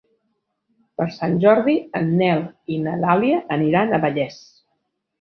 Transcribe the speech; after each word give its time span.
Per 1.01 1.07
Sant 1.17 1.35
Jordi 1.43 1.77
en 2.01 2.11
Nel 2.23 2.43
i 2.79 2.83
na 2.89 2.97
Dàlia 3.07 3.41
aniran 3.61 3.95
a 4.01 4.05
Vallés. 4.09 4.45